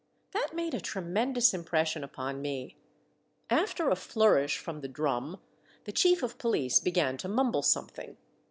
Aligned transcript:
That 0.31 0.55
made 0.55 0.73
a 0.73 0.81
tremendous 0.81 1.53
impression 1.53 2.03
upon 2.03 2.41
me. 2.41 2.75
After 3.51 3.91
a 3.91 3.95
flourish 3.95 4.57
from 4.57 4.81
the 4.81 4.87
drum, 4.87 5.39
the 5.83 5.91
chief 5.91 6.23
of 6.23 6.39
police 6.39 6.79
began 6.79 7.17
to 7.17 7.27
mumble 7.27 7.61
something. 7.61 8.17